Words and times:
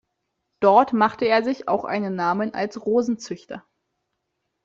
Dort 0.61 0.93
machte 0.93 1.25
er 1.25 1.43
sich 1.43 1.67
auch 1.67 1.83
einen 1.85 2.15
Namen 2.15 2.55
als 2.55 2.87
Rosenzüchter. 2.87 3.63